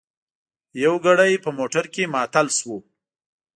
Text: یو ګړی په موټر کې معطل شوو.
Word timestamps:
یو 0.83 0.95
ګړی 1.05 1.31
په 1.43 1.49
موټر 1.59 1.85
کې 1.93 2.03
معطل 2.13 2.47
شوو. 2.57 2.77